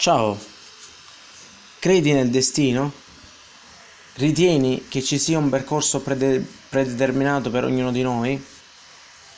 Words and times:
Ciao, 0.00 0.34
credi 1.78 2.14
nel 2.14 2.30
destino? 2.30 2.90
Ritieni 4.14 4.86
che 4.88 5.02
ci 5.02 5.18
sia 5.18 5.36
un 5.36 5.50
percorso 5.50 6.00
prede- 6.00 6.42
predeterminato 6.70 7.50
per 7.50 7.64
ognuno 7.64 7.92
di 7.92 8.00
noi? 8.00 8.42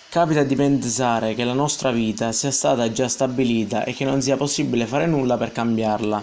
Capita 0.09 0.45
di 0.45 0.55
pensare 0.55 1.35
che 1.35 1.43
la 1.43 1.53
nostra 1.53 1.91
vita 1.91 2.31
sia 2.31 2.53
stata 2.53 2.93
già 2.93 3.09
stabilita 3.09 3.83
e 3.83 3.93
che 3.93 4.05
non 4.05 4.23
sia 4.23 4.37
possibile 4.37 4.87
fare 4.87 5.07
nulla 5.07 5.37
per 5.37 5.51
cambiarla. 5.51 6.23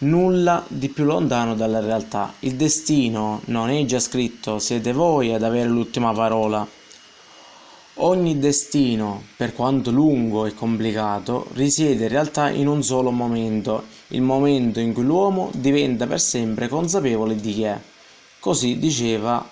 Nulla 0.00 0.62
di 0.68 0.90
più 0.90 1.04
lontano 1.04 1.54
dalla 1.54 1.80
realtà. 1.80 2.34
Il 2.40 2.56
destino 2.56 3.40
non 3.46 3.70
è 3.70 3.82
già 3.86 3.98
scritto, 3.98 4.58
siete 4.58 4.92
voi 4.92 5.32
ad 5.32 5.42
avere 5.42 5.70
l'ultima 5.70 6.12
parola. 6.12 6.68
Ogni 7.98 8.40
destino, 8.40 9.22
per 9.36 9.52
quanto 9.54 9.92
lungo 9.92 10.46
e 10.46 10.54
complicato, 10.54 11.46
risiede 11.52 12.04
in 12.04 12.08
realtà 12.08 12.50
in 12.50 12.66
un 12.66 12.82
solo 12.82 13.12
momento, 13.12 13.84
il 14.08 14.20
momento 14.20 14.80
in 14.80 14.92
cui 14.92 15.04
l'uomo 15.04 15.50
diventa 15.54 16.08
per 16.08 16.20
sempre 16.20 16.66
consapevole 16.66 17.36
di 17.36 17.52
chi 17.52 17.62
è. 17.62 17.80
Così 18.40 18.80
diceva 18.80 19.48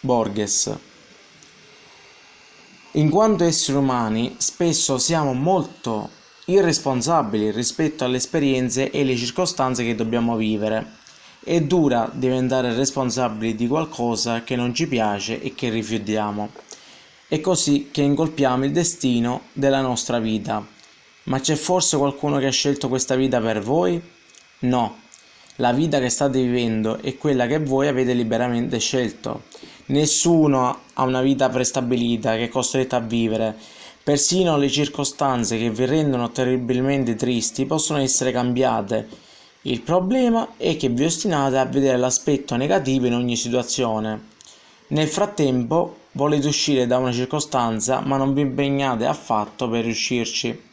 Borges. 0.00 0.76
In 2.92 3.08
quanto 3.08 3.44
esseri 3.44 3.78
umani, 3.78 4.34
spesso 4.36 4.98
siamo 4.98 5.32
molto 5.32 6.10
irresponsabili 6.44 7.50
rispetto 7.52 8.04
alle 8.04 8.18
esperienze 8.18 8.90
e 8.90 9.00
alle 9.00 9.16
circostanze 9.16 9.82
che 9.82 9.94
dobbiamo 9.94 10.36
vivere. 10.36 10.96
È 11.42 11.58
dura 11.62 12.10
diventare 12.12 12.74
responsabili 12.74 13.54
di 13.54 13.66
qualcosa 13.66 14.42
che 14.42 14.56
non 14.56 14.74
ci 14.74 14.86
piace 14.86 15.40
e 15.40 15.54
che 15.54 15.70
rifiutiamo. 15.70 16.50
È 17.30 17.42
così 17.42 17.90
che 17.90 18.00
ingolfiamo 18.00 18.64
il 18.64 18.72
destino 18.72 19.42
della 19.52 19.82
nostra 19.82 20.18
vita. 20.18 20.66
Ma 21.24 21.38
c'è 21.38 21.56
forse 21.56 21.98
qualcuno 21.98 22.38
che 22.38 22.46
ha 22.46 22.50
scelto 22.50 22.88
questa 22.88 23.16
vita 23.16 23.38
per 23.38 23.60
voi? 23.60 24.00
No, 24.60 24.96
la 25.56 25.72
vita 25.72 25.98
che 25.98 26.08
state 26.08 26.40
vivendo 26.40 27.02
è 27.02 27.18
quella 27.18 27.46
che 27.46 27.58
voi 27.58 27.86
avete 27.86 28.14
liberamente 28.14 28.78
scelto. 28.78 29.42
Nessuno 29.88 30.84
ha 30.94 31.02
una 31.02 31.20
vita 31.20 31.50
prestabilita 31.50 32.34
che 32.34 32.44
è 32.44 32.48
costretto 32.48 32.96
a 32.96 33.00
vivere. 33.00 33.54
Persino 34.02 34.56
le 34.56 34.70
circostanze 34.70 35.58
che 35.58 35.68
vi 35.68 35.84
rendono 35.84 36.30
terribilmente 36.30 37.14
tristi 37.14 37.66
possono 37.66 37.98
essere 37.98 38.32
cambiate. 38.32 39.06
Il 39.62 39.82
problema 39.82 40.54
è 40.56 40.78
che 40.78 40.88
vi 40.88 41.04
ostinate 41.04 41.58
a 41.58 41.66
vedere 41.66 41.98
l'aspetto 41.98 42.56
negativo 42.56 43.04
in 43.04 43.12
ogni 43.12 43.36
situazione. 43.36 44.28
Nel 44.86 45.08
frattempo 45.08 45.96
volete 46.12 46.48
uscire 46.48 46.86
da 46.86 46.98
una 46.98 47.12
circostanza 47.12 48.00
ma 48.00 48.16
non 48.16 48.34
vi 48.34 48.40
impegnate 48.40 49.06
affatto 49.06 49.68
per 49.68 49.84
riuscirci. 49.84 50.66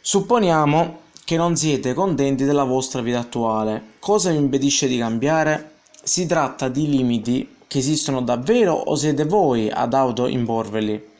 Supponiamo 0.00 1.00
che 1.24 1.36
non 1.36 1.56
siete 1.56 1.94
contenti 1.94 2.44
della 2.44 2.64
vostra 2.64 3.00
vita 3.00 3.20
attuale. 3.20 3.92
Cosa 3.98 4.30
vi 4.30 4.36
impedisce 4.36 4.86
di 4.86 4.98
cambiare? 4.98 5.76
Si 6.02 6.26
tratta 6.26 6.68
di 6.68 6.88
limiti 6.88 7.56
che 7.66 7.78
esistono 7.78 8.20
davvero 8.20 8.74
o 8.74 8.94
siete 8.94 9.24
voi 9.24 9.70
ad 9.70 9.94
autoimporveli? 9.94 11.12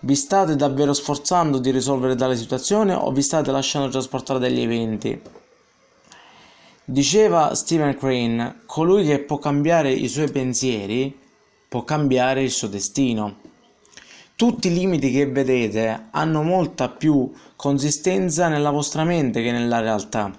Vi 0.00 0.14
state 0.14 0.56
davvero 0.56 0.94
sforzando 0.94 1.58
di 1.58 1.70
risolvere 1.70 2.14
tale 2.14 2.36
situazione 2.36 2.94
o 2.94 3.10
vi 3.12 3.22
state 3.22 3.50
lasciando 3.50 3.90
trasportare 3.90 4.38
dagli 4.38 4.60
eventi? 4.60 5.20
Diceva 6.84 7.54
Stephen 7.54 7.98
Crane, 7.98 8.60
colui 8.64 9.04
che 9.04 9.18
può 9.18 9.38
cambiare 9.38 9.92
i 9.92 10.08
suoi 10.08 10.30
pensieri 10.30 11.24
può 11.76 11.84
cambiare 11.84 12.42
il 12.42 12.50
suo 12.50 12.68
destino. 12.68 13.36
Tutti 14.34 14.68
i 14.68 14.72
limiti 14.72 15.10
che 15.10 15.26
vedete 15.26 16.06
hanno 16.10 16.42
molta 16.42 16.88
più 16.88 17.30
consistenza 17.54 18.48
nella 18.48 18.70
vostra 18.70 19.04
mente 19.04 19.42
che 19.42 19.52
nella 19.52 19.80
realtà. 19.80 20.30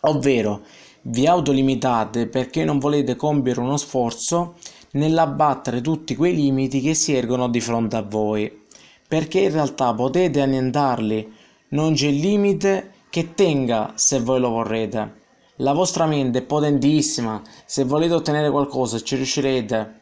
Ovvero, 0.00 0.62
vi 1.02 1.28
autolimitate 1.28 2.26
perché 2.26 2.64
non 2.64 2.80
volete 2.80 3.14
compiere 3.14 3.60
uno 3.60 3.76
sforzo 3.76 4.56
nell'abbattere 4.92 5.80
tutti 5.80 6.16
quei 6.16 6.34
limiti 6.34 6.80
che 6.80 6.94
si 6.94 7.14
ergono 7.14 7.48
di 7.48 7.60
fronte 7.60 7.94
a 7.94 8.02
voi, 8.02 8.64
perché 9.06 9.38
in 9.42 9.52
realtà 9.52 9.94
potete 9.94 10.40
annientarli, 10.40 11.32
non 11.68 11.94
c'è 11.94 12.10
limite 12.10 12.94
che 13.10 13.34
tenga 13.34 13.92
se 13.94 14.18
voi 14.18 14.40
lo 14.40 14.48
vorrete. 14.48 15.14
La 15.58 15.72
vostra 15.72 16.06
mente 16.06 16.38
è 16.38 16.42
potentissima, 16.42 17.42
se 17.64 17.84
volete 17.84 18.14
ottenere 18.14 18.50
qualcosa 18.50 19.00
ci 19.00 19.14
riuscirete. 19.14 19.97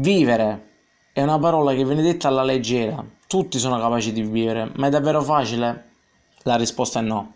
Vivere 0.00 0.68
è 1.12 1.20
una 1.20 1.38
parola 1.38 1.74
che 1.74 1.84
viene 1.84 2.00
detta 2.00 2.28
alla 2.28 2.42
leggera, 2.42 3.04
tutti 3.26 3.58
sono 3.58 3.78
capaci 3.78 4.14
di 4.14 4.22
vivere, 4.22 4.72
ma 4.76 4.86
è 4.86 4.90
davvero 4.90 5.20
facile? 5.20 5.90
La 6.44 6.56
risposta 6.56 7.00
è 7.00 7.02
no. 7.02 7.34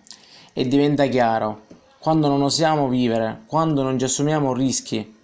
E 0.55 0.67
diventa 0.67 1.05
chiaro, 1.05 1.67
quando 1.99 2.27
non 2.27 2.41
osiamo 2.41 2.89
vivere, 2.89 3.43
quando 3.45 3.83
non 3.83 3.99
ci 3.99 4.07
assumiamo 4.07 4.55
rischi, 4.55 5.15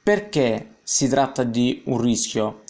perché 0.00 0.76
si 0.84 1.08
tratta 1.08 1.42
di 1.42 1.82
un 1.86 2.00
rischio? 2.00 2.62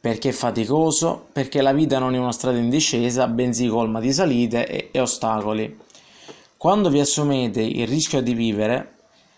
Perché 0.00 0.30
è 0.30 0.32
faticoso, 0.32 1.26
perché 1.30 1.60
la 1.60 1.74
vita 1.74 1.98
non 1.98 2.14
è 2.14 2.18
una 2.18 2.32
strada 2.32 2.56
in 2.56 2.70
discesa, 2.70 3.28
bensì 3.28 3.68
colma 3.68 4.00
di 4.00 4.10
salite 4.10 4.66
e, 4.66 4.88
e 4.90 5.00
ostacoli. 5.00 5.78
Quando 6.56 6.88
vi 6.88 7.00
assumete 7.00 7.60
il 7.60 7.86
rischio 7.86 8.22
di 8.22 8.32
vivere, 8.32 8.94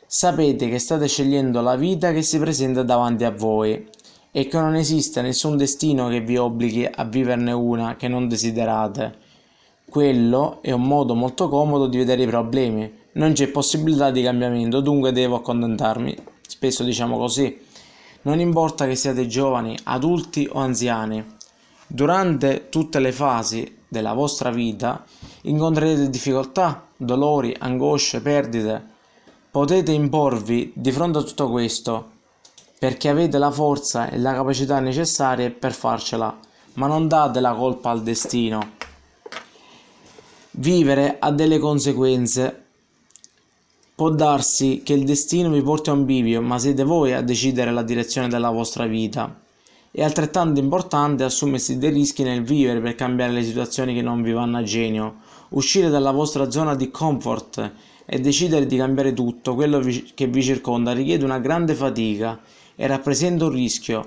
sapete 0.06 0.68
che 0.68 0.78
state 0.78 1.08
scegliendo 1.08 1.60
la 1.60 1.74
vita 1.74 2.12
che 2.12 2.22
si 2.22 2.38
presenta 2.38 2.84
davanti 2.84 3.24
a 3.24 3.32
voi 3.32 3.90
e 4.34 4.48
che 4.48 4.58
non 4.58 4.74
esiste 4.74 5.20
nessun 5.20 5.58
destino 5.58 6.08
che 6.08 6.22
vi 6.22 6.38
obblighi 6.38 6.88
a 6.90 7.04
viverne 7.04 7.52
una 7.52 7.96
che 7.96 8.08
non 8.08 8.28
desiderate. 8.28 9.18
Quello 9.84 10.62
è 10.62 10.72
un 10.72 10.84
modo 10.84 11.14
molto 11.14 11.50
comodo 11.50 11.86
di 11.86 11.98
vedere 11.98 12.22
i 12.22 12.26
problemi. 12.26 12.90
Non 13.12 13.34
c'è 13.34 13.48
possibilità 13.48 14.10
di 14.10 14.22
cambiamento, 14.22 14.80
dunque 14.80 15.12
devo 15.12 15.36
accontentarmi. 15.36 16.16
Spesso 16.48 16.82
diciamo 16.82 17.18
così. 17.18 17.60
Non 18.22 18.40
importa 18.40 18.86
che 18.86 18.94
siate 18.94 19.26
giovani, 19.26 19.76
adulti 19.82 20.48
o 20.50 20.60
anziani. 20.60 21.22
Durante 21.86 22.70
tutte 22.70 23.00
le 23.00 23.12
fasi 23.12 23.80
della 23.86 24.14
vostra 24.14 24.50
vita 24.50 25.04
incontrerete 25.42 26.08
difficoltà, 26.08 26.86
dolori, 26.96 27.54
angosce, 27.58 28.22
perdite. 28.22 28.82
Potete 29.50 29.92
imporvi 29.92 30.72
di 30.74 30.90
fronte 30.90 31.18
a 31.18 31.22
tutto 31.22 31.50
questo 31.50 32.11
perché 32.82 33.08
avete 33.08 33.38
la 33.38 33.52
forza 33.52 34.10
e 34.10 34.18
la 34.18 34.34
capacità 34.34 34.80
necessarie 34.80 35.50
per 35.50 35.72
farcela, 35.72 36.36
ma 36.72 36.88
non 36.88 37.06
date 37.06 37.38
la 37.38 37.54
colpa 37.54 37.90
al 37.90 38.02
destino. 38.02 38.72
Vivere 40.50 41.18
ha 41.20 41.30
delle 41.30 41.60
conseguenze. 41.60 42.64
Può 43.94 44.10
darsi 44.10 44.82
che 44.84 44.94
il 44.94 45.04
destino 45.04 45.50
vi 45.50 45.62
porti 45.62 45.90
a 45.90 45.92
un 45.92 46.04
bivio, 46.04 46.42
ma 46.42 46.58
siete 46.58 46.82
voi 46.82 47.12
a 47.12 47.22
decidere 47.22 47.70
la 47.70 47.84
direzione 47.84 48.26
della 48.26 48.50
vostra 48.50 48.84
vita. 48.86 49.32
È 49.88 50.02
altrettanto 50.02 50.58
importante 50.58 51.22
assumersi 51.22 51.78
dei 51.78 51.90
rischi 51.90 52.24
nel 52.24 52.42
vivere 52.42 52.80
per 52.80 52.96
cambiare 52.96 53.30
le 53.30 53.44
situazioni 53.44 53.94
che 53.94 54.02
non 54.02 54.22
vi 54.22 54.32
vanno 54.32 54.58
a 54.58 54.64
genio, 54.64 55.18
uscire 55.50 55.88
dalla 55.88 56.10
vostra 56.10 56.50
zona 56.50 56.74
di 56.74 56.90
comfort 56.90 57.72
e 58.04 58.18
decidere 58.18 58.66
di 58.66 58.76
cambiare 58.76 59.12
tutto 59.12 59.54
quello 59.54 59.80
che 60.14 60.26
vi 60.26 60.42
circonda 60.42 60.92
richiede 60.92 61.24
una 61.24 61.38
grande 61.38 61.74
fatica 61.74 62.40
e 62.74 62.86
rappresenta 62.86 63.44
un 63.44 63.52
rischio, 63.52 64.04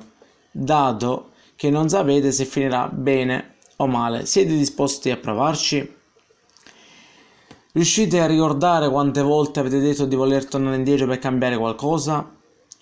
dato 0.52 1.32
che 1.56 1.70
non 1.70 1.90
sapete 1.90 2.32
se 2.32 2.46
finirà 2.46 2.88
bene 2.88 3.56
o 3.78 3.88
male. 3.88 4.26
Siete 4.26 4.56
disposti 4.56 5.10
a 5.12 5.18
provarci? 5.18 5.94
Riuscite 7.72 8.22
a 8.22 8.26
ricordare 8.26 8.90
quante 8.90 9.22
volte 9.22 9.60
avete 9.60 9.80
detto 9.80 10.06
di 10.06 10.16
voler 10.16 10.46
tornare 10.46 10.78
indietro 10.78 11.08
per 11.08 11.20
cambiare 11.20 11.58
qualcosa? 11.58 12.34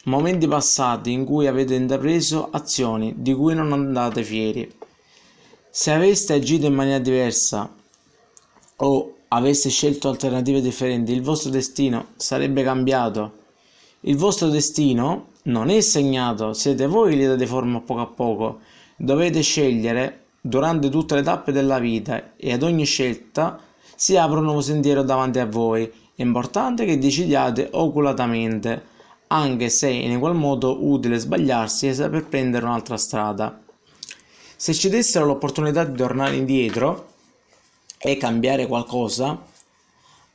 Momenti 0.06 0.48
passati 0.48 1.12
in 1.12 1.26
cui 1.26 1.48
avete 1.48 1.74
intrapreso 1.76 2.50
azioni 2.52 3.16
di 3.18 3.34
cui 3.34 3.56
non 3.56 3.72
andate 3.72 4.24
fieri. 4.24 4.72
Se 5.70 5.92
aveste 5.92 6.34
agito 6.34 6.68
in 6.68 6.74
maniera 6.74 7.00
diversa 7.00 7.74
o 8.76 9.13
aveste 9.36 9.70
scelto 9.70 10.10
alternative 10.10 10.62
differenti, 10.62 11.12
il 11.12 11.24
vostro 11.24 11.50
destino 11.50 12.08
sarebbe 12.16 12.62
cambiato. 12.64 13.42
Il 14.02 14.16
vostro 14.16 14.50
destino 14.50 15.30
non 15.44 15.70
è 15.70 15.82
segnato, 15.82 16.54
siete 16.54 16.86
voi 16.86 17.12
che 17.12 17.18
gli 17.18 17.26
date 17.26 17.48
forma 17.48 17.82
poco 17.82 18.02
a 18.02 18.06
poco. 18.06 18.60
Dovete 18.96 19.42
scegliere 19.42 20.26
durante 20.40 20.90
tutte 20.90 21.16
le 21.16 21.24
tappe 21.24 21.52
della 21.52 21.80
vita 21.80 22.34
e 22.36 22.54
ad 22.54 22.62
ogni 22.62 22.86
scelta 22.86 23.60
si 23.96 24.16
apre 24.18 24.38
un 24.38 24.46
nuovo 24.46 24.62
sentiero 24.62 25.02
davanti 25.02 25.40
a 25.40 25.48
voi. 25.48 25.92
È 26.16 26.22
importante 26.22 26.86
che 26.86 27.00
decidiate 27.00 27.70
oculatamente, 27.72 28.84
anche 29.28 29.70
se 29.70 29.90
in 29.90 30.20
qual 30.20 30.36
modo 30.36 30.86
utile 30.86 31.18
sbagliarsi 31.18 31.88
e 31.88 31.94
saper 31.94 32.28
prendere 32.28 32.66
un'altra 32.66 32.98
strada. 32.98 33.60
Se 34.56 34.74
ci 34.74 34.90
dessero 34.90 35.26
l'opportunità 35.26 35.84
di 35.84 35.98
tornare 35.98 36.36
indietro 36.36 37.13
e 38.04 38.18
cambiare 38.18 38.68
qualcosa, 38.68 39.42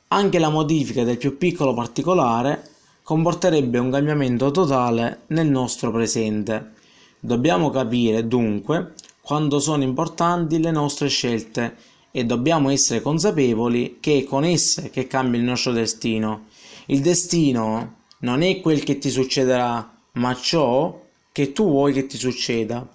anche 0.07 0.39
la 0.39 0.49
modifica 0.49 1.03
del 1.03 1.17
più 1.17 1.37
piccolo 1.37 1.73
particolare 1.73 2.67
comporterebbe 3.03 3.77
un 3.77 3.91
cambiamento 3.91 4.49
totale 4.51 5.21
nel 5.27 5.47
nostro 5.47 5.91
presente. 5.91 6.73
Dobbiamo 7.19 7.69
capire 7.69 8.27
dunque 8.27 8.93
quanto 9.21 9.59
sono 9.59 9.83
importanti 9.83 10.59
le 10.59 10.71
nostre 10.71 11.09
scelte 11.09 11.75
e 12.11 12.25
dobbiamo 12.25 12.69
essere 12.69 13.01
consapevoli 13.01 13.97
che 13.99 14.19
è 14.19 14.23
con 14.23 14.43
esse 14.43 14.89
che 14.89 15.05
cambia 15.05 15.39
il 15.39 15.45
nostro 15.45 15.71
destino. 15.71 16.45
Il 16.87 17.01
destino 17.01 17.97
non 18.19 18.41
è 18.41 18.59
quel 18.61 18.83
che 18.83 18.97
ti 18.97 19.11
succederà, 19.11 19.95
ma 20.13 20.35
ciò 20.35 21.05
che 21.31 21.51
tu 21.51 21.65
vuoi 21.65 21.93
che 21.93 22.07
ti 22.07 22.17
succeda. 22.17 22.87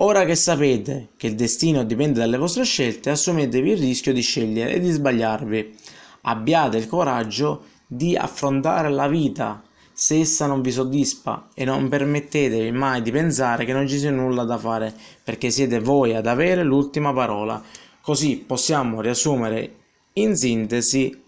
Ora 0.00 0.24
che 0.24 0.36
sapete 0.36 1.08
che 1.16 1.26
il 1.26 1.34
destino 1.34 1.82
dipende 1.82 2.20
dalle 2.20 2.36
vostre 2.36 2.62
scelte, 2.62 3.10
assumetevi 3.10 3.70
il 3.72 3.78
rischio 3.78 4.12
di 4.12 4.20
scegliere 4.20 4.74
e 4.74 4.80
di 4.80 4.90
sbagliarvi. 4.90 5.74
Abbiate 6.22 6.76
il 6.76 6.86
coraggio 6.86 7.64
di 7.84 8.16
affrontare 8.16 8.90
la 8.90 9.08
vita 9.08 9.60
se 9.92 10.20
essa 10.20 10.46
non 10.46 10.60
vi 10.60 10.70
soddisfa 10.70 11.48
e 11.52 11.64
non 11.64 11.88
permettetevi 11.88 12.70
mai 12.70 13.02
di 13.02 13.10
pensare 13.10 13.64
che 13.64 13.72
non 13.72 13.88
ci 13.88 13.98
sia 13.98 14.12
nulla 14.12 14.44
da 14.44 14.56
fare, 14.56 14.94
perché 15.24 15.50
siete 15.50 15.80
voi 15.80 16.14
ad 16.14 16.28
avere 16.28 16.62
l'ultima 16.62 17.12
parola. 17.12 17.60
Così 18.00 18.36
possiamo 18.36 19.00
riassumere 19.00 19.74
in 20.12 20.36
sintesi 20.36 21.24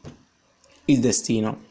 il 0.85 1.01
destino. 1.01 1.70